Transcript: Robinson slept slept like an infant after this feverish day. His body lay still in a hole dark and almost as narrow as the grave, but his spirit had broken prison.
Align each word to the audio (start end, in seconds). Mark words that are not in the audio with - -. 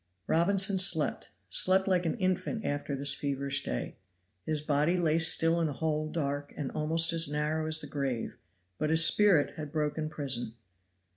Robinson 0.25 0.79
slept 0.79 1.29
slept 1.47 1.87
like 1.87 2.07
an 2.07 2.15
infant 2.17 2.65
after 2.65 2.95
this 2.95 3.13
feverish 3.13 3.63
day. 3.63 3.97
His 4.47 4.59
body 4.59 4.97
lay 4.97 5.19
still 5.19 5.61
in 5.61 5.67
a 5.69 5.73
hole 5.73 6.09
dark 6.11 6.51
and 6.57 6.71
almost 6.71 7.13
as 7.13 7.29
narrow 7.29 7.67
as 7.67 7.81
the 7.81 7.85
grave, 7.85 8.35
but 8.79 8.89
his 8.89 9.05
spirit 9.05 9.57
had 9.57 9.71
broken 9.71 10.09
prison. 10.09 10.55